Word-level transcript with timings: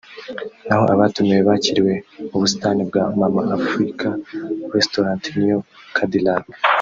naho 0.67 0.83
abatumiwe 0.95 1.41
bakirirwe 1.49 1.93
mu 2.29 2.37
busitani 2.41 2.81
bwa 2.89 3.03
Mama 3.19 3.41
Africa 3.57 4.07
Restaurant 4.75 5.23
(New 5.41 5.57
Cadillac) 5.95 6.45